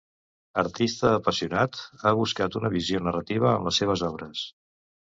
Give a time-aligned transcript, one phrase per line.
[0.61, 1.79] Artista apassionat
[2.11, 4.47] ha buscat una visió narrativa en les seves obres.